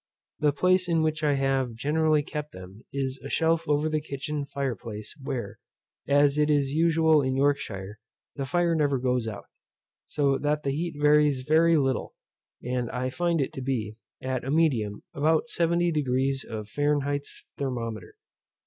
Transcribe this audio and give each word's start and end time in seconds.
The 0.39 0.51
place 0.51 0.89
in 0.89 1.03
which 1.03 1.23
I 1.23 1.35
have 1.35 1.75
generally 1.75 2.23
kept 2.23 2.53
them 2.53 2.83
is 2.91 3.21
a 3.23 3.29
shelf 3.29 3.69
over 3.69 3.87
the 3.87 4.01
kitchen 4.01 4.45
fire 4.47 4.75
place 4.75 5.13
where, 5.21 5.59
as 6.07 6.39
it 6.39 6.49
is 6.49 6.71
usual 6.73 7.21
in 7.21 7.35
Yorkshire, 7.35 7.99
the 8.35 8.45
fire 8.45 8.73
never 8.73 8.97
goes 8.97 9.27
out; 9.27 9.45
so 10.07 10.39
that 10.39 10.63
the 10.63 10.71
heat 10.71 10.95
varies 10.99 11.43
very 11.47 11.77
little, 11.77 12.15
and 12.63 12.89
I 12.89 13.11
find 13.11 13.39
it 13.39 13.53
to 13.53 13.61
be, 13.61 13.95
at 14.23 14.43
a 14.43 14.49
medium, 14.49 15.03
about 15.13 15.49
70 15.49 15.91
degrees 15.91 16.43
of 16.49 16.67
Fahrenheit's 16.67 17.45
thermometer. 17.57 18.15